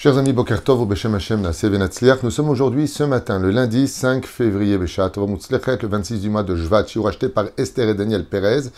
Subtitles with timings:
[0.00, 1.42] Chers amis Bokertov Beshem Hashem
[2.22, 6.54] nous sommes aujourd'hui, ce matin, le lundi 5 février Beshat, le 26 du mois de
[6.54, 8.70] Jvat, racheté par Esther et Daniel Pérez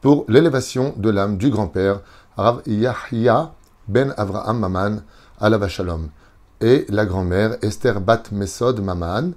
[0.00, 2.00] pour l'élévation de l'âme du grand-père,
[2.36, 3.54] Rav Yahya
[3.86, 4.96] ben Avraham Maman,
[5.38, 6.08] Alava Shalom,
[6.60, 9.30] et la grand-mère Esther Bat Mesod Maman,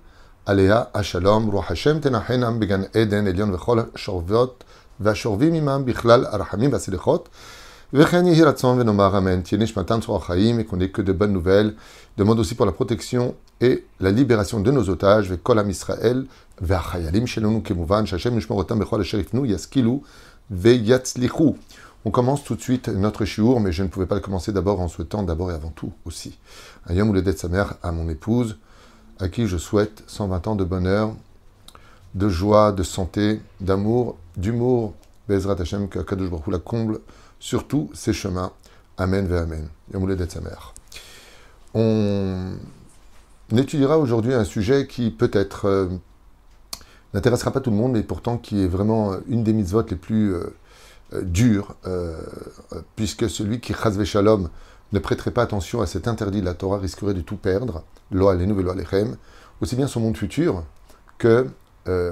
[0.48, 4.56] Alea Ashalom, Ruach Hashem Tenachenam Began Eden, Elion Vechol Shorvot,
[5.00, 7.67] Vashorvim Imam Bichlal Arhamim Vasilichot, Amen.
[7.94, 8.04] Et
[10.66, 11.74] qu'on n'ait que de bonnes nouvelles.
[12.18, 15.30] Demande aussi pour la protection et la libération de nos otages.
[15.30, 16.26] Vekolam Israël.
[22.06, 24.82] On commence tout de suite notre shiur, mais je ne pouvais pas le commencer d'abord
[24.82, 26.38] en souhaitant d'abord et avant tout aussi.
[26.88, 28.58] Un yom de sa mère à mon épouse,
[29.20, 31.16] à qui je souhaite 120 ans de bonheur,
[32.16, 34.94] de joie, de santé, d'amour, d'humour.
[35.30, 36.00] Bezrat Hashem, que
[36.52, 37.00] la comble
[37.40, 38.52] sur tous ces chemins.
[38.98, 40.16] Amen, ve Amen.
[40.16, 40.74] d'être sa mère.
[41.74, 45.88] On étudiera aujourd'hui un sujet qui peut-être euh,
[47.14, 50.34] n'intéressera pas tout le monde, mais pourtant qui est vraiment une des mitzvot les plus
[50.34, 50.54] euh,
[51.14, 51.76] euh, dures,
[52.96, 54.50] puisque celui qui, chazve shalom,
[54.92, 58.28] ne prêterait pas attention à cet interdit de la Torah risquerait de tout perdre, lo
[58.28, 59.16] alenu lo alechem,
[59.62, 60.64] aussi bien son monde futur
[61.18, 61.48] que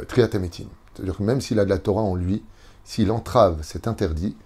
[0.08, 0.66] triatametin.
[0.94, 2.44] C'est-à-dire que même s'il a de la Torah en lui,
[2.86, 4.38] s'il entrave cet interdit,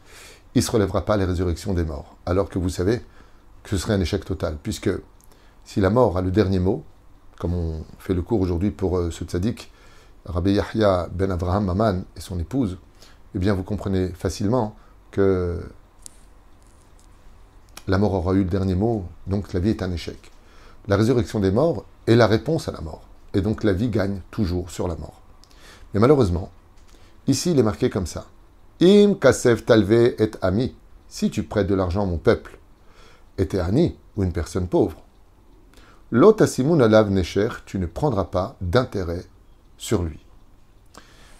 [0.59, 2.17] il ne se relèvera pas la résurrection des morts.
[2.25, 3.01] Alors que vous savez
[3.63, 4.89] que ce serait un échec total, puisque
[5.63, 6.83] si la mort a le dernier mot,
[7.39, 9.71] comme on fait le cours aujourd'hui pour euh, ce tzaddik,
[10.25, 12.77] Rabbi Yahya ben Avraham Maman et son épouse,
[13.35, 14.75] eh bien vous comprenez facilement
[15.11, 15.61] que
[17.87, 20.29] la mort aura eu le dernier mot, donc la vie est un échec.
[20.89, 24.19] La résurrection des morts est la réponse à la mort, et donc la vie gagne
[24.29, 25.21] toujours sur la mort.
[25.93, 26.51] Mais malheureusement,
[27.27, 28.25] ici il est marqué comme ça.
[28.81, 30.73] Im kasev talve et ami.
[31.09, 32.59] Si tu prêtes de l'argent à mon peuple,
[33.37, 34.95] et t'es ani, ou une personne pauvre.
[36.11, 39.25] L'otasimun alav necher, tu ne prendras pas d'intérêt
[39.77, 40.19] sur lui.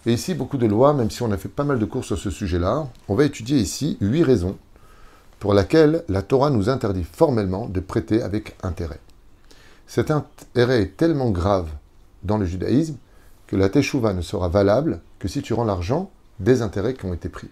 [0.05, 2.17] Et ici, beaucoup de lois, même si on a fait pas mal de cours sur
[2.17, 4.57] ce sujet-là, on va étudier ici huit raisons
[5.39, 8.99] pour lesquelles la Torah nous interdit formellement de prêter avec intérêt.
[9.87, 11.69] Cet intérêt est tellement grave
[12.23, 12.97] dans le judaïsme
[13.47, 17.13] que la teshuva ne sera valable que si tu rends l'argent des intérêts qui ont
[17.13, 17.49] été pris.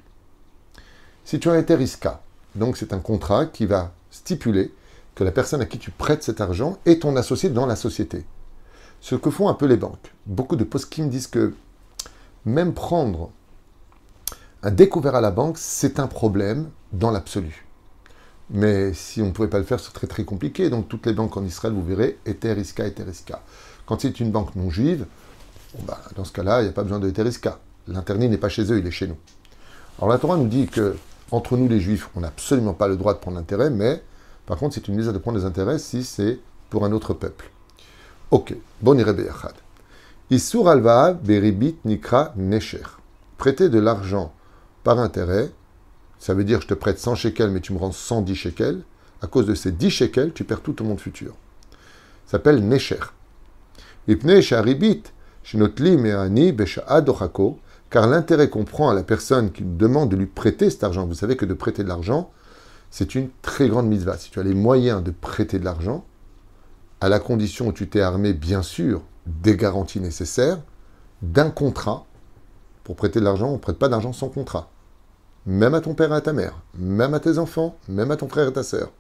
[1.25, 2.21] Si tu as été risca,
[2.55, 4.73] donc c'est un contrat qui va stipuler
[5.15, 8.25] que la personne à qui tu prêtes cet argent est ton associé dans la société.
[9.01, 10.13] Ce que font un peu les banques.
[10.25, 11.53] Beaucoup de me disent que
[12.45, 13.31] même prendre
[14.63, 17.65] un découvert à la banque, c'est un problème dans l'absolu.
[18.49, 20.69] Mais si on ne pouvait pas le faire, c'est très très compliqué.
[20.69, 22.83] Donc toutes les banques en Israël, vous verrez, étaient risca.
[23.85, 25.05] Quand c'est une banque non juive,
[25.79, 27.11] bah, dans ce cas-là, il n'y a pas besoin de.
[27.87, 29.17] L'interdit n'est pas chez eux, il est chez nous.
[29.99, 30.95] Alors la Torah nous dit que
[31.31, 34.01] entre nous les Juifs, on n'a absolument pas le droit de prendre intérêt, mais
[34.45, 36.39] par contre, c'est une mise de prendre des intérêts si c'est
[36.69, 37.51] pour un autre peuple.
[38.31, 39.53] Ok, bon Yachad.
[40.29, 42.83] Isur alva beribit nikra necher.
[43.37, 44.33] Prêter de l'argent
[44.83, 45.51] par intérêt,
[46.19, 48.81] ça veut dire je te prête 100 shekels, mais tu me rends 110 shekels.
[49.21, 51.33] À cause de ces 10 shekels, tu perds tout ton monde futur.
[52.25, 52.99] Ça s'appelle necher.
[54.07, 55.03] Ipne sharibit,
[55.43, 56.53] shinotli me'ani
[57.89, 61.13] car l'intérêt qu'on prend à la personne qui demande de lui prêter cet argent, vous
[61.13, 62.31] savez que de prêter de l'argent,
[62.91, 64.17] c'est une très grande mitzvah.
[64.17, 66.05] Si tu as les moyens de prêter de l'argent,
[67.01, 70.59] à la condition où tu t'es armé, bien sûr, des garanties nécessaires,
[71.21, 72.05] d'un contrat.
[72.83, 74.69] Pour prêter de l'argent, on ne prête pas d'argent sans contrat.
[75.45, 78.27] Même à ton père et à ta mère, même à tes enfants, même à ton
[78.27, 78.91] frère et ta sœur.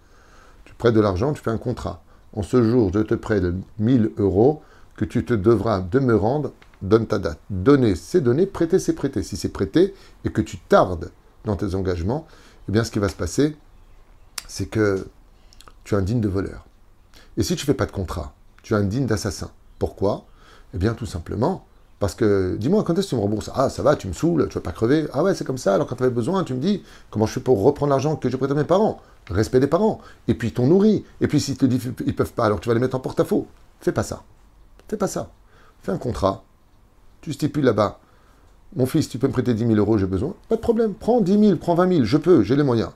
[0.65, 2.03] Tu prêtes de l'argent, tu fais un contrat.
[2.33, 3.43] En ce jour, je te prête
[3.79, 4.61] 1000 euros
[4.95, 6.51] que tu te devras de me rendre
[6.81, 7.39] donne ta date.
[7.49, 9.23] Donner, c'est donner, prêter, c'est prêter.
[9.23, 9.93] Si c'est prêter
[10.25, 11.11] et que tu tardes
[11.45, 12.27] dans tes engagements,
[12.69, 13.55] eh bien, ce qui va se passer,
[14.47, 15.07] c'est que
[15.83, 16.65] tu es un digne de voleur.
[17.37, 18.33] Et si tu fais pas de contrat,
[18.63, 19.51] tu es un digne d'assassin.
[19.79, 20.25] Pourquoi?
[20.73, 21.65] Eh bien, tout simplement
[21.99, 23.49] parce que, dis-moi, quand est-ce que tu me rembourses?
[23.55, 25.07] Ah, ça va, tu me saoules, tu vas pas crever.
[25.13, 25.73] Ah ouais, c'est comme ça.
[25.73, 28.29] Alors, quand tu avais besoin, tu me dis comment je fais pour reprendre l'argent que
[28.29, 29.01] j'ai prêté à mes parents?
[29.31, 29.99] Respect des parents.
[30.27, 31.05] Et puis, ton nourri.
[31.21, 33.47] Et puis, s'ils te disent ils peuvent pas, alors tu vas les mettre en porte-à-faux.
[33.81, 34.23] Fais pas ça.
[34.87, 35.31] Fais pas ça.
[35.81, 36.43] Fais un contrat.
[37.21, 37.99] Tu stipules là-bas.
[38.75, 40.35] Mon fils, tu peux me prêter 10 000 euros, j'ai besoin.
[40.49, 40.93] Pas de problème.
[40.93, 42.91] Prends 10 000, prends 20 000, je peux, j'ai les moyens.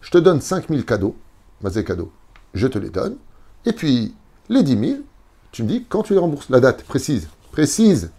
[0.00, 1.16] Je te donne 5 000 cadeaux,
[1.62, 2.12] mazé cadeaux.
[2.52, 3.16] Je te les donne.
[3.64, 4.14] Et puis,
[4.48, 5.02] les 10 000,
[5.50, 6.50] tu me dis quand tu les rembourses.
[6.50, 7.28] La date précise.
[7.52, 8.10] Précise.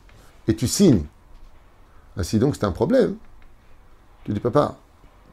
[0.47, 1.05] Et tu signes.
[2.17, 3.15] Ainsi donc, c'est un problème.
[4.23, 4.77] Tu dis, papa,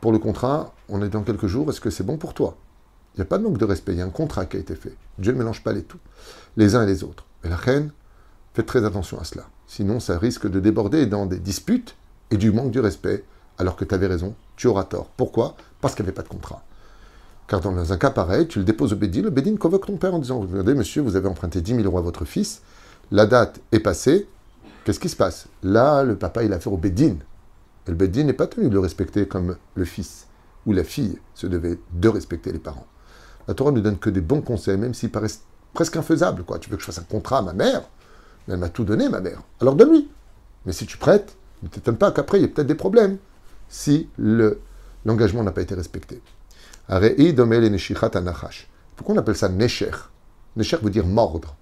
[0.01, 2.57] pour le contrat, on est dans quelques jours, est-ce que c'est bon pour toi?
[3.15, 4.61] Il n'y a pas de manque de respect, il y a un contrat qui a
[4.61, 4.97] été fait.
[5.19, 5.99] Dieu ne mélange pas les tout,
[6.57, 7.27] les uns et les autres.
[7.45, 7.93] Et la reine,
[8.55, 9.45] Faites très attention à cela.
[9.67, 11.97] Sinon, ça risque de déborder dans des disputes
[12.31, 13.25] et du manque du respect,
[13.59, 15.09] alors que tu avais raison, tu auras tort.
[15.17, 15.57] Pourquoi?
[15.81, 16.63] Parce qu'il n'y avait pas de contrat.
[17.47, 20.15] Car dans un cas pareil, tu le déposes au Bédine, le Bédine convoque ton père
[20.15, 22.63] en disant Regardez, monsieur, vous avez emprunté 10 000 euros à votre fils,
[23.11, 24.29] la date est passée,
[24.85, 25.49] qu'est-ce qui se passe?
[25.63, 27.19] Là, le papa, il a affaire au Bédine.
[27.87, 30.27] Et le Bédine n'est pas tenu de le respecter comme le fils
[30.67, 32.87] ou la fille se devait de respecter les parents.
[33.49, 35.43] La Torah ne donne que des bons conseils, même s'ils paraissent
[35.75, 36.45] presque infaisables.
[36.45, 36.59] Quoi.
[36.59, 37.83] Tu veux que je fasse un contrat à ma mère?
[38.49, 39.43] Elle m'a tout donné, ma mère.
[39.61, 40.11] Alors donne-lui.
[40.67, 43.19] Mais si tu prêtes, ne t'étonne pas qu'après, il y ait peut-être des problèmes
[43.69, 44.09] si
[45.05, 46.21] l'engagement n'a pas été respecté.
[46.89, 49.91] Pourquoi on appelle ça Nesher?
[50.57, 51.57] Nesher veut dire mordre.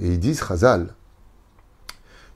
[0.00, 0.94] Et ils disent, Chazal,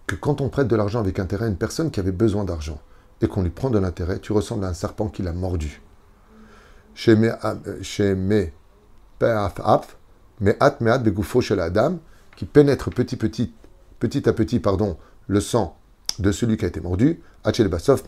[0.06, 2.80] que quand on prête de l'argent avec intérêt à une personne qui avait besoin d'argent
[3.20, 5.82] et qu'on lui prend de l'intérêt, tu ressembles à un serpent qui l'a mordu.
[6.94, 8.52] Chez mes
[11.40, 11.98] chez la dame,
[12.36, 13.52] qui pénètre petit, petit,
[14.00, 14.96] petit à petit pardon,
[15.28, 15.76] le sang
[16.18, 17.20] de celui qui a été mordu,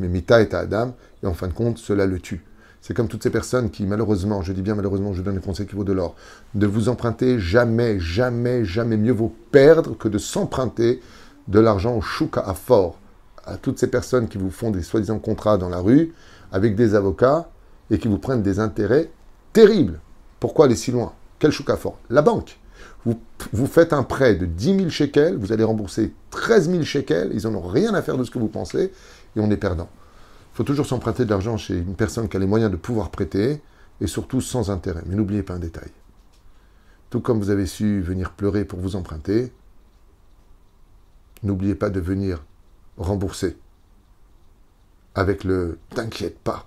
[0.00, 2.44] mais mita et adam, et en fin de compte, cela le tue.
[2.81, 5.67] C'est comme toutes ces personnes qui, malheureusement, je dis bien malheureusement, je donne le conseil
[5.67, 6.17] qui vaut de l'or,
[6.55, 11.00] de vous emprunter jamais, jamais, jamais mieux vaut perdre que de s'emprunter
[11.47, 12.99] de l'argent au chouka à fort.
[13.44, 16.12] À toutes ces personnes qui vous font des soi-disant contrats dans la rue,
[16.50, 17.49] avec des avocats,
[17.91, 19.11] et qui vous prennent des intérêts
[19.53, 20.00] terribles.
[20.41, 21.12] Pourquoi aller si loin?
[21.39, 21.99] Quel chouka fort?
[22.11, 22.59] La banque.
[23.05, 27.43] Vous, faites un prêt de 10 000 shekels, vous allez rembourser 13 000 shekels, ils
[27.43, 28.93] n'en ont rien à faire de ce que vous pensez,
[29.37, 29.88] et on est perdant.
[30.52, 33.11] Il faut toujours s'emprunter de l'argent chez une personne qui a les moyens de pouvoir
[33.11, 33.61] prêter,
[34.00, 35.02] et surtout sans intérêt.
[35.06, 35.90] Mais n'oubliez pas un détail.
[37.11, 39.52] Tout comme vous avez su venir pleurer pour vous emprunter,
[41.43, 42.44] n'oubliez pas de venir
[42.96, 43.56] rembourser
[45.14, 46.67] avec le t'inquiète pas.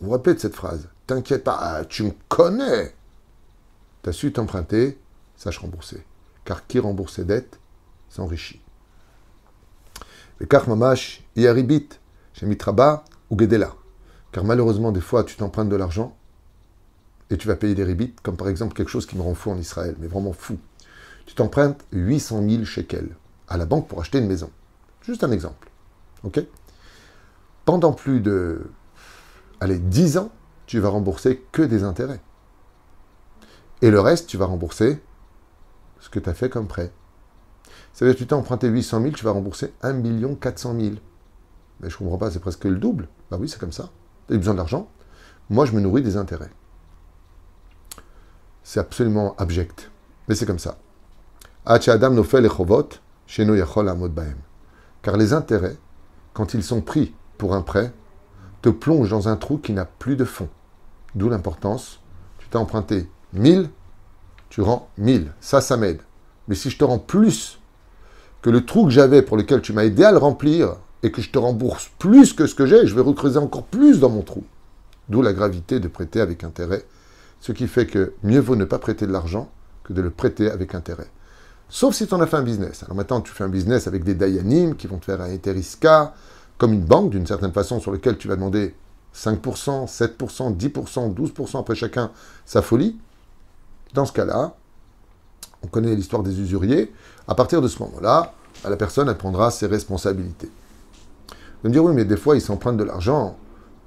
[0.00, 2.94] Vous vous rappelez de cette phrase T'inquiète pas, ah, tu me connais.
[4.02, 4.98] Tu as su t'emprunter,
[5.36, 6.04] sache rembourser.
[6.44, 7.58] Car qui rembourse ses dettes
[8.08, 8.60] s'enrichit.
[10.38, 11.88] Le mamash yaribit,
[12.42, 13.74] mitraba ou gedela.
[14.32, 16.16] Car malheureusement, des fois, tu t'empruntes de l'argent
[17.30, 19.50] et tu vas payer des ribites, comme par exemple quelque chose qui me rend fou
[19.50, 20.58] en Israël, mais vraiment fou.
[21.26, 23.16] Tu t'empruntes 800 000 shekels
[23.48, 24.50] à la banque pour acheter une maison.
[25.02, 25.70] Juste un exemple.
[26.24, 26.40] OK?
[27.64, 28.62] Pendant plus de
[29.60, 30.30] allez, 10 ans,
[30.66, 32.20] tu vas rembourser que des intérêts.
[33.82, 35.00] Et le reste, tu vas rembourser
[36.04, 36.92] ce que tu as fait comme prêt.
[37.94, 40.94] Ça veut dire que tu t'es emprunté 800 000, tu vas rembourser 1 400 000.
[41.80, 43.08] Mais je ne comprends pas, c'est presque le double.
[43.30, 43.88] Bah oui, c'est comme ça.
[44.28, 44.90] Tu as besoin d'argent.
[45.48, 46.50] Moi, je me nourris des intérêts.
[48.62, 49.90] C'est absolument abject.
[50.28, 50.76] Mais c'est comme ça.
[55.02, 55.76] Car les intérêts,
[56.34, 57.94] quand ils sont pris pour un prêt,
[58.60, 60.50] te plongent dans un trou qui n'a plus de fond.
[61.14, 62.00] D'où l'importance.
[62.38, 63.70] Tu t'as emprunté 1000,
[64.54, 65.32] tu rends 1000.
[65.40, 65.98] Ça, ça m'aide.
[66.46, 67.58] Mais si je te rends plus
[68.40, 71.20] que le trou que j'avais pour lequel tu m'as aidé à le remplir, et que
[71.20, 74.22] je te rembourse plus que ce que j'ai, je vais recreuser encore plus dans mon
[74.22, 74.44] trou.
[75.08, 76.84] D'où la gravité de prêter avec intérêt.
[77.40, 79.50] Ce qui fait que mieux vaut ne pas prêter de l'argent
[79.82, 81.10] que de le prêter avec intérêt.
[81.68, 82.84] Sauf si tu en as fait un business.
[82.84, 86.14] Alors maintenant, tu fais un business avec des Dayanim qui vont te faire un Eteriska,
[86.58, 88.76] comme une banque d'une certaine façon, sur lequel tu vas demander
[89.16, 92.12] 5%, 7%, 10%, 12% après chacun
[92.46, 92.96] sa folie.
[93.94, 94.54] Dans ce cas-là,
[95.62, 96.92] on connaît l'histoire des usuriers.
[97.28, 98.34] À partir de ce moment-là,
[98.68, 100.50] la personne, elle prendra ses responsabilités.
[101.62, 103.38] Vous me dire, oui, mais des fois, il s'emprunte de l'argent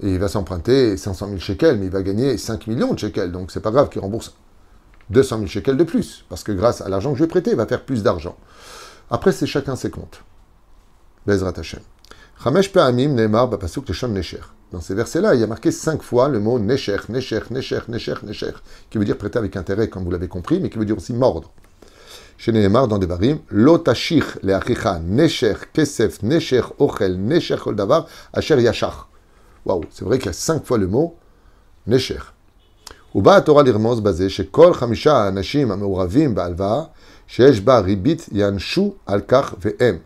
[0.02, 3.32] et il va s'emprunter 500 000 shekels, mais il va gagner 5 millions de shekels.
[3.32, 4.34] Donc, c'est pas grave qu'il rembourse
[5.10, 7.58] 200 000 shekels de plus, parce que grâce à l'argent que je vais prêter, il
[7.58, 8.38] va faire plus d'argent.
[9.10, 10.24] Après, c'est chacun ses comptes.
[11.26, 11.82] Bezrat Hashem.
[12.44, 14.42] Chamesh Pe'amim Neymar Bapasuk Leshon Nesher
[14.73, 18.15] Dans ces versets-là, il y a marqué cinq fois le mot Nesher, Nesher, Nesher, Nesher,
[18.23, 18.53] Nesher,
[18.91, 21.13] qui veut dire prêter avec intérêt, comme vous l'avez compris, mais qui veut dire aussi
[21.13, 21.53] mordre
[22.43, 28.09] chez Nehemar dans des barim, Lotashich le achicha nesher kesef nesher ochel nesher kol davar
[28.33, 29.07] asher yashach.
[29.65, 31.17] Waouh, c'est vrai qu'il y a cinq fois le mot
[31.87, 32.19] nesher.
[33.15, 36.83] ובאה התורה לרמוז בזה שכל חמישה האנשים המעורבים בהלוואה
[37.27, 39.99] שיש בה ריבית יענשו על כך והם.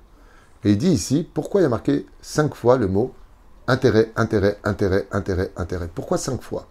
[0.65, 3.15] Et il dit ici, pourquoi il y a marqué cinq fois le mot
[3.68, 6.68] intérêt, intérêt, intérêt, intérêt, intérêt Pourquoi cinq fois?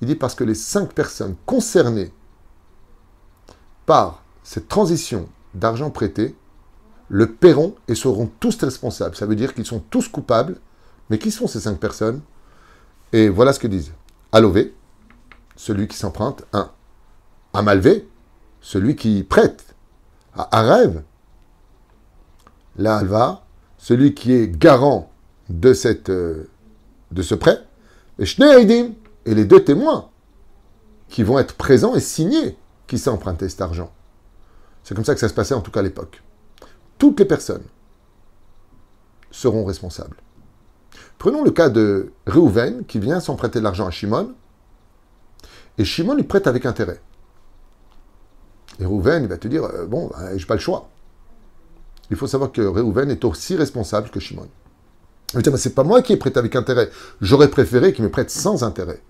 [0.00, 2.12] Il dit parce que les cinq personnes concernées
[3.86, 6.36] par cette transition d'argent prêté,
[7.08, 9.16] le paieront et seront tous responsables.
[9.16, 10.58] Ça veut dire qu'ils sont tous coupables.
[11.10, 12.22] Mais qui sont ces cinq personnes?
[13.12, 13.92] Et voilà ce que disent.
[14.32, 14.74] Alové,
[15.54, 16.70] celui qui s'emprunte, un.
[17.52, 18.08] Amalvé,
[18.60, 19.74] celui qui prête.
[20.34, 21.04] À rêve,
[22.76, 23.44] la Alva,
[23.78, 25.12] celui qui est garant
[25.48, 26.48] de, cette, euh,
[27.10, 27.58] de ce prêt.
[28.18, 28.24] Et
[29.26, 30.10] et les deux témoins
[31.08, 33.92] qui vont être présents et signés qui s'est emprunté cet argent.
[34.82, 36.22] C'est comme ça que ça se passait en tout cas à l'époque.
[36.98, 37.64] Toutes les personnes
[39.30, 40.16] seront responsables.
[41.18, 44.34] Prenons le cas de Réhouven qui vient s'emprunter de l'argent à Shimon
[45.78, 47.00] Et Shimon, il prête avec intérêt.
[48.80, 50.88] Et Rouven, il va te dire, euh, bon, ben, j'ai pas le choix.
[52.10, 54.48] Il faut savoir que Rouven est aussi responsable que Shimon.
[55.56, 56.90] C'est pas moi qui ai prêté avec intérêt.
[57.20, 59.02] J'aurais préféré qu'il me prête sans intérêt.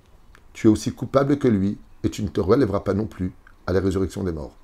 [0.53, 3.33] Tu es aussi coupable que lui, et tu ne te relèveras pas non plus
[3.67, 4.57] à la résurrection des morts.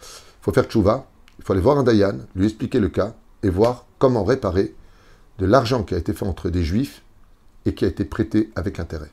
[0.00, 1.06] Il faut faire tchouva,
[1.38, 4.74] il faut aller voir un Dayan, lui expliquer le cas, et voir comment réparer
[5.38, 7.02] de l'argent qui a été fait entre des juifs
[7.64, 9.10] et qui a été prêté avec intérêt.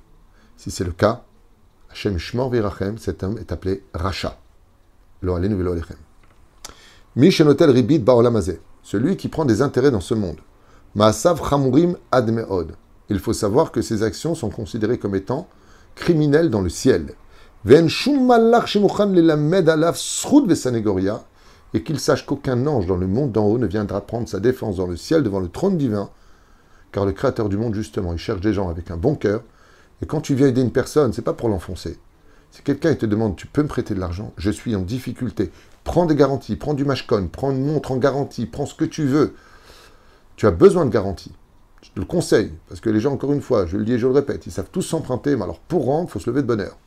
[0.58, 1.24] Si c'est le cas,
[1.92, 4.38] Hashem Shmor Virachem, cet homme est appelé Racha.
[5.22, 5.98] Lo alenu velo alechem.
[7.16, 10.38] Mishenotel ribit baolamazé, celui qui prend des intérêts dans ce monde.
[10.96, 12.72] Maasav chamurim admeod.
[13.10, 15.48] Il faut savoir que ces actions sont considérées comme étant
[15.94, 17.14] criminelles dans le ciel.
[21.74, 24.78] Et qu'il sache qu'aucun ange dans le monde d'en haut ne viendra prendre sa défense
[24.78, 26.10] dans le ciel devant le trône divin,
[26.92, 29.44] car le Créateur du monde, justement, il cherche des gens avec un bon cœur,
[30.02, 32.00] et quand tu viens aider une personne, c'est pas pour l'enfoncer.
[32.50, 35.52] Si quelqu'un te demande, tu peux me prêter de l'argent, je suis en difficulté,
[35.84, 39.06] prends des garanties, prends du mashcon, prends une montre en garantie, prends ce que tu
[39.06, 39.36] veux.
[40.40, 41.34] Tu as besoin de garantie.
[41.82, 44.00] Je te le conseille, parce que les gens, encore une fois, je le dis et
[44.00, 46.44] je le répète, ils savent tous s'emprunter, mais alors pour rendre, il faut se lever
[46.44, 46.78] de bonne heure.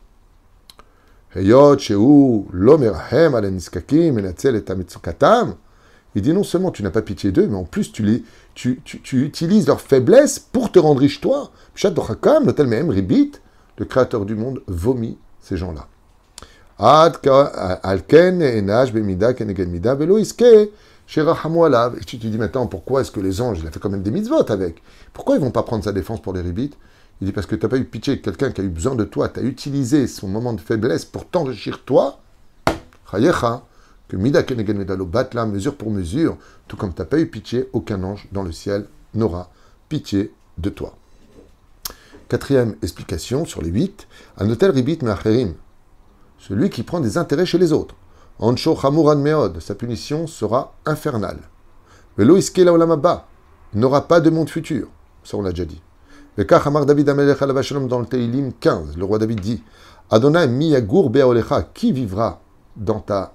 [6.15, 8.81] Il dit non seulement tu n'as pas pitié d'eux, mais en plus tu, les, tu,
[9.13, 11.51] utilises leur faiblesse pour te rendre riche toi.
[13.77, 15.89] Le créateur du monde vomit ces gens-là.
[21.09, 24.03] Et tu te dis maintenant pourquoi est-ce que les anges, il a fait quand même
[24.03, 24.83] des mitzvot avec?
[25.13, 26.79] Pourquoi ils vont pas prendre sa défense pour les ribites?
[27.21, 28.95] Il dit parce que tu n'as pas eu pitié de quelqu'un qui a eu besoin
[28.95, 32.21] de toi, tu as utilisé son moment de faiblesse pour t'enrichir toi.
[33.13, 34.43] que Mida
[34.75, 38.43] Medalo batla mesure pour mesure, tout comme tu n'as pas eu pitié, aucun ange dans
[38.43, 39.51] le ciel n'aura
[39.89, 40.97] pitié de toi.
[42.29, 45.55] Quatrième explication sur les huit, un hôtel ribit me'acherim,
[46.39, 47.95] celui qui prend des intérêts chez les autres.
[48.39, 48.77] Ancho
[49.17, 51.43] meod, sa punition sera infernale.
[52.17, 53.27] Velo iskela olamaba,
[53.75, 54.89] n'aura pas de monde futur.
[55.25, 55.81] Ça on l'a déjà dit.
[56.37, 59.63] David dans le Teilim 15, le roi David dit
[60.11, 62.41] Adonai miyagur be'olecha, qui vivra
[62.77, 63.33] dans ta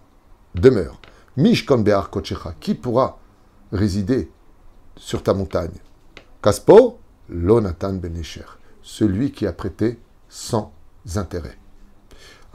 [0.55, 0.99] demeure?
[1.37, 3.19] Mishkon be'ar kochecha, qui pourra
[3.71, 4.31] résider
[4.95, 5.77] sur ta montagne?
[6.41, 6.99] Kaspo,
[7.29, 8.45] Lonatan benesher,
[8.81, 9.99] celui qui a prêté
[10.29, 10.71] sans
[11.15, 11.57] intérêt.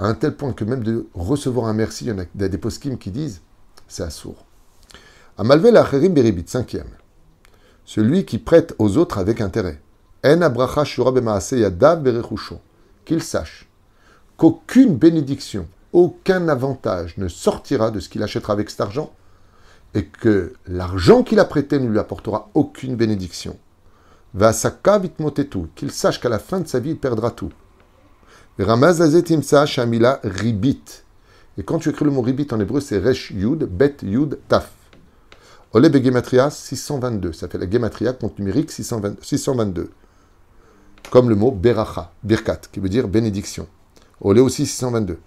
[0.03, 2.59] À un tel point que même de recevoir un merci, il y en a des
[2.59, 3.41] poskim qui disent
[3.87, 4.45] c'est assourd.
[5.39, 6.89] Amalve l'acherim beribit, cinquième.
[7.85, 9.81] Celui qui prête aux autres avec intérêt.
[13.05, 13.69] Qu'il sache
[14.37, 19.13] qu'aucune bénédiction, aucun avantage ne sortira de ce qu'il achètera avec cet argent
[19.95, 23.57] et que l'argent qu'il a prêté ne lui apportera aucune bénédiction.
[24.35, 27.53] Va tout, qu'il sache qu'à la fin de sa vie, il perdra tout.
[29.67, 30.83] Shamila ribit.
[31.59, 34.73] Et quand tu écris le mot ribit en hébreu, c'est resh yud, bet yud, taf.
[35.73, 37.33] Ole gematria 622.
[37.33, 39.91] Ça fait la gematria compte numérique 622
[41.13, 43.69] comme le mot beracha, birkat, qui veut dire bénédiction.
[44.23, 45.19] Olé aussi 622.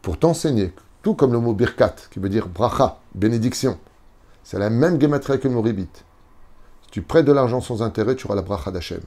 [0.00, 3.76] Pour t'enseigner, tout comme le mot birkat, qui veut dire bracha, bénédiction.
[4.44, 5.88] C'est la même gematria que le mot ribit.
[6.84, 9.00] Si tu prêtes de l'argent sans intérêt, tu auras la bracha d'Hachem.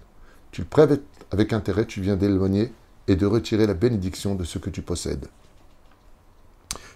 [0.52, 1.02] Tu le prêtes
[1.32, 2.74] avec intérêt, tu viens d'éloigner
[3.10, 5.26] et de retirer la bénédiction de ce que tu possèdes.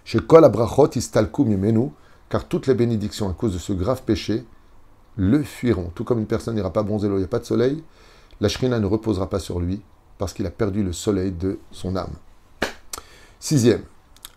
[0.05, 1.89] Chez Kol Abrachot istalkum yemenu,
[2.29, 4.45] car toutes les bénédictions à cause de ce grave péché
[5.17, 5.91] le fuiront.
[5.95, 7.83] Tout comme une personne n'ira pas bronzer l'eau, il n'y a pas de soleil,
[8.39, 9.81] la shrina ne reposera pas sur lui
[10.19, 12.13] parce qu'il a perdu le soleil de son âme.
[13.39, 13.81] Sixième,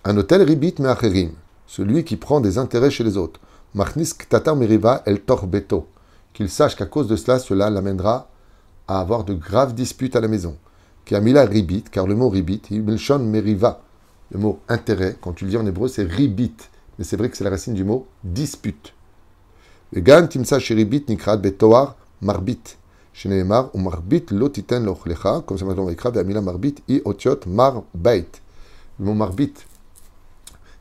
[0.05, 1.33] un hôtel ribit me'acherim,
[1.67, 3.41] celui qui prend des intérêts chez les autres.
[3.75, 5.89] Machnis ktatar meriva el torbeto,
[6.33, 8.31] qu'il sache qu'à cause de cela, cela l'amènera
[8.89, 10.57] à avoir de graves disputes à la maison.
[11.07, 13.81] Qui a mis la ribit, car le mot ribit, milshon meriva,
[14.33, 16.57] le mot intérêt, quand tu le dis en hébreu, c'est ribit,
[16.99, 18.93] mais c'est vrai que c'est la racine du mot dispute.
[19.93, 22.77] Vegan timsa ribit nikrat betoar marbit,
[23.13, 28.27] Shneemar, ou marbit lotiten lochlecha, comme ça maintenant on écrit, Amila marbit i otiot marbait.
[28.99, 29.55] Le mot marbit,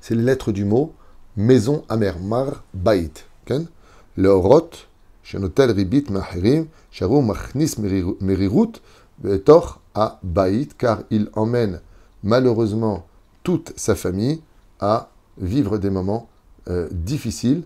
[0.02, 0.92] c'est les lettres du mot
[1.38, 3.12] maison amère, marbait.
[4.18, 4.72] Le rot,
[5.22, 8.82] shenotel ribit mahirim, sharou machnis merirut,
[9.20, 11.82] betor a bait, car il emmène
[12.24, 13.08] malheureusement
[13.44, 14.42] toute sa famille
[14.80, 16.30] à vivre des moments
[16.68, 17.64] euh, difficiles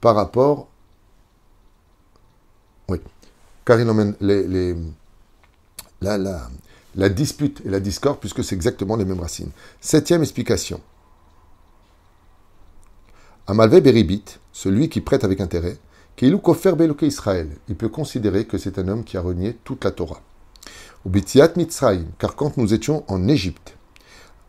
[0.00, 0.68] par rapport.
[2.88, 2.98] Oui,
[3.64, 4.74] car il emmène les,
[6.00, 9.50] la, la, dispute et la discorde, puisque c'est exactement les mêmes racines.
[9.80, 10.80] Septième explication.
[13.46, 15.78] Amalvé Beribit, celui qui prête avec intérêt,
[16.20, 20.20] Israël, il peut considérer que c'est un homme qui a renié toute la Torah.
[21.04, 23.76] Ou bitiat mitzrayim, car quand nous étions en Égypte,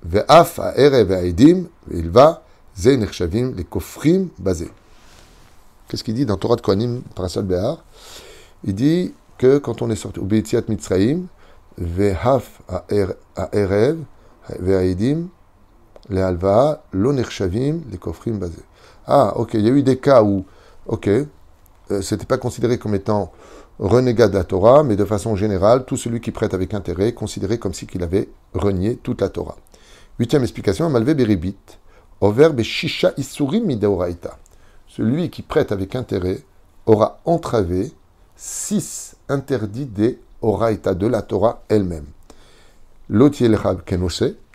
[0.04, 2.44] ve'af ha'erev ha'edim, ve'ilva,
[2.76, 4.72] ze nechshavim, les kofrim basés.
[5.88, 7.84] Qu'est-ce qu'il dit dans Torah de Kohanim, Parasol Behar?
[8.64, 11.28] Il dit que quand on est sorti, ou bitiat mitzrayim,
[11.78, 12.62] ve'af
[13.36, 14.00] ha'erev,
[14.60, 15.28] ve'a'idim,
[16.10, 18.64] les alva, lo nechshavim, les kofrim basés.
[19.06, 20.46] Ah, ok, il y a eu des cas où,
[20.88, 21.10] ok,
[21.92, 23.32] euh, c'était pas considéré comme étant
[23.80, 27.14] renégat de la Torah, mais de façon générale, tout celui qui prête avec intérêt est
[27.14, 29.58] considéré comme si qu'il avait renié toute la Torah.
[30.20, 31.56] Huitième explication, Malvé Beribit,
[32.22, 34.38] verbe Shisha Isurim Mideoraita.
[34.88, 36.40] Celui qui prête avec intérêt
[36.86, 37.92] aura entravé
[38.36, 42.06] six interdits des Oraita, de la Torah elle-même.
[43.10, 43.56] L'otiel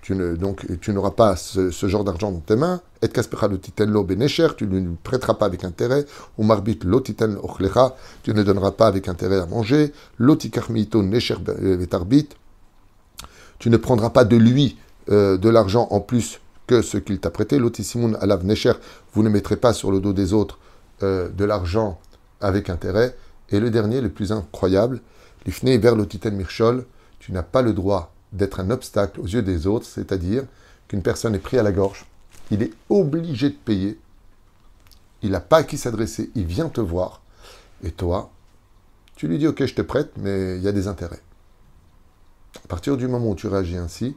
[0.04, 2.82] tu ne, donc tu n'auras pas ce, genre d'argent dans tes mains.
[3.00, 3.48] Et kaspecha
[3.86, 6.04] lo benecher, tu ne lui prêteras pas avec intérêt.
[6.36, 9.94] Ou marbit lotiten ochlecha, tu ne donneras pas avec intérêt à manger.
[10.18, 12.28] Lotikarmito necher betarbit,
[13.58, 14.76] tu ne prendras pas de lui
[15.10, 17.58] euh, de l'argent en plus que ce qu'il t'a prêté.
[17.58, 18.74] Lotisimun alav necher,
[19.14, 20.58] vous ne mettrez pas sur le dos des autres
[21.02, 21.98] euh, de l'argent
[22.42, 23.16] avec intérêt.
[23.48, 25.00] Et le dernier, le plus incroyable,
[25.46, 26.84] l'ifne vers lotiten mirchol,
[27.20, 30.44] tu n'as pas le droit d'être un obstacle aux yeux des autres, c'est-à-dire
[30.88, 32.04] qu'une personne est prise à la gorge,
[32.50, 33.98] il est obligé de payer,
[35.22, 37.22] il n'a pas à qui s'adresser, il vient te voir,
[37.82, 38.30] et toi,
[39.16, 41.22] tu lui dis ok je te prête, mais il y a des intérêts.
[42.64, 44.16] À partir du moment où tu réagis ainsi,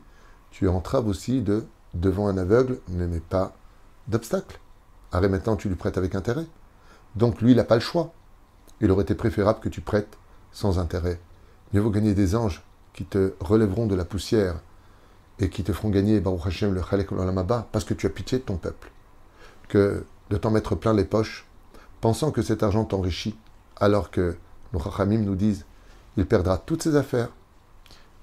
[0.51, 3.55] tu entraves aussi de devant un aveugle ne mets pas
[4.07, 4.59] d'obstacle.
[5.11, 6.45] Arrête maintenant tu lui prêtes avec intérêt.
[7.15, 8.11] Donc lui il n'a pas le choix.
[8.81, 10.17] Il aurait été préférable que tu prêtes
[10.51, 11.19] sans intérêt.
[11.73, 12.63] Mieux vaut gagner des anges
[12.97, 14.55] qui te relèveront de la poussière
[15.37, 17.09] et qui te feront gagner, Baruch Hashem, le Chalek
[17.71, 18.91] parce que tu as pitié de ton peuple,
[19.69, 21.45] que de t'en mettre plein les poches,
[22.01, 23.37] pensant que cet argent t'enrichit,
[23.75, 24.35] alors que
[24.73, 25.65] nos Chachamim nous disent,
[26.17, 27.29] il perdra toutes ses affaires,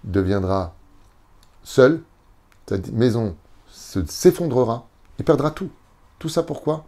[0.03, 0.75] deviendra
[1.63, 2.03] seul,
[2.67, 3.37] ta maison
[3.71, 4.89] s'effondrera,
[5.21, 5.71] il perdra tout.
[6.19, 6.85] Tout ça pourquoi?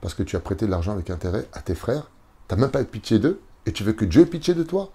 [0.00, 2.10] Parce que tu as prêté de l'argent avec intérêt à tes frères,
[2.48, 4.62] tu n'as même pas eu pitié d'eux, et tu veux que Dieu ait pitié de
[4.62, 4.90] toi?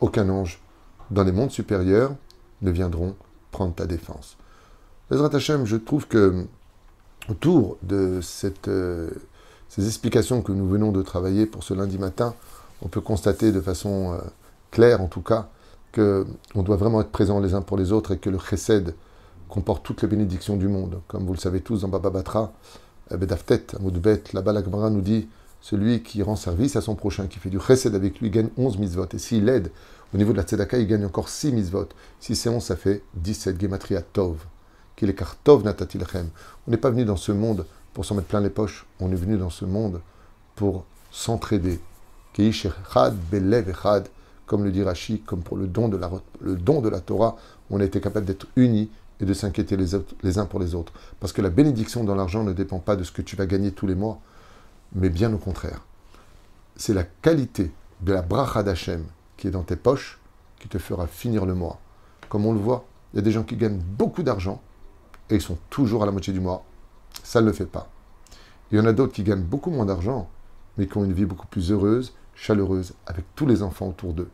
[0.00, 0.62] Aucun ange
[1.10, 2.14] dans les mondes supérieurs
[2.62, 3.14] ne viendront
[3.50, 4.36] prendre ta défense.
[5.10, 6.46] Ezrat Hashem, je trouve que
[7.28, 9.10] autour de cette, euh,
[9.68, 12.34] ces explications que nous venons de travailler pour ce lundi matin,
[12.82, 14.18] on peut constater de façon euh,
[14.70, 15.48] claire, en tout cas,
[15.94, 18.94] qu'on doit vraiment être présents les uns pour les autres et que le chesed
[19.48, 21.00] comporte toutes les bénédictions du monde.
[21.08, 22.52] Comme vous le savez tous, dans Baba Batra,
[23.10, 24.42] eh Bedaftet, Amoudbet, la
[24.90, 25.28] nous dit
[25.60, 28.78] celui qui rend service à son prochain, qui fait du chesed avec lui, gagne 11
[28.78, 29.06] mitzvot.
[29.12, 29.70] Et s'il aide
[30.16, 31.90] au niveau de la tzedaka, il gagne encore 6 mitzvot.
[32.20, 34.46] Si c'est 11, ça fait 17 gematria tov.
[34.96, 36.30] Qu'il est tov natatilchem.
[36.66, 38.86] On n'est pas venu dans ce monde pour s'en mettre plein les poches.
[38.98, 40.00] On est venu dans ce monde
[40.54, 41.80] pour s'entraider.
[44.46, 45.98] comme le dit Rashi, comme pour le don de
[46.88, 47.36] la, Torah,
[47.68, 48.88] on a été capable d'être unis
[49.20, 49.88] et de s'inquiéter les,
[50.22, 50.94] les uns pour les autres.
[51.20, 53.70] Parce que la bénédiction dans l'argent ne dépend pas de ce que tu vas gagner
[53.70, 54.18] tous les mois,
[54.94, 55.82] mais bien au contraire.
[56.74, 59.04] C'est la qualité de la bracha d'Hachem
[59.36, 60.18] qui est dans tes poches
[60.58, 61.78] qui te fera finir le mois.
[62.28, 64.60] Comme on le voit, il y a des gens qui gagnent beaucoup d'argent
[65.30, 66.64] et ils sont toujours à la moitié du mois.
[67.22, 67.88] Ça ne le fait pas.
[68.70, 70.28] Il y en a d'autres qui gagnent beaucoup moins d'argent,
[70.76, 74.30] mais qui ont une vie beaucoup plus heureuse, chaleureuse, avec tous les enfants autour d'eux.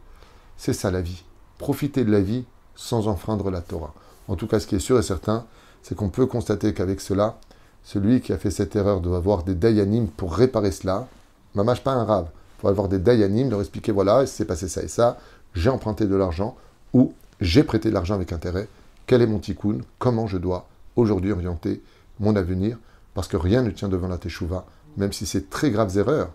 [0.56, 1.24] C'est ça la vie.
[1.58, 3.94] Profiter de la vie sans enfreindre la Torah.
[4.28, 5.46] En tout cas, ce qui est sûr et certain,
[5.82, 7.38] c'est qu'on peut constater qu'avec cela,
[7.82, 11.08] celui qui a fait cette erreur doit avoir des dayanim pour réparer cela.
[11.54, 12.30] Mamache pas un rave
[12.62, 15.18] pour avoir des dayanim, leur expliquer voilà, c'est passé ça et ça,
[15.52, 16.56] j'ai emprunté de l'argent
[16.92, 18.68] ou j'ai prêté de l'argent avec intérêt,
[19.08, 21.82] quel est mon tikkun, comment je dois aujourd'hui orienter
[22.20, 22.78] mon avenir,
[23.14, 24.64] parce que rien ne tient devant la teshuva,
[24.96, 26.30] même si ces très graves erreurs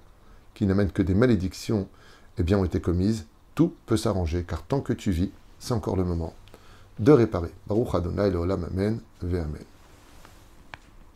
[0.54, 1.88] qui n'amènent que des malédictions
[2.38, 5.96] eh bien, ont été commises, tout peut s'arranger, car tant que tu vis, c'est encore
[5.96, 6.34] le moment
[7.00, 7.54] de réparer.
[7.68, 9.64] Baruch Adonai, le Olam, Amen, Amen.